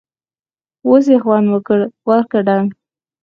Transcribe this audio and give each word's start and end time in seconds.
اوس 0.87 1.05
یې 1.11 1.17
خوند 1.23 1.47
وکړ٬ 1.53 1.81
ورکه 2.09 2.39
ډنګ! 2.47 2.69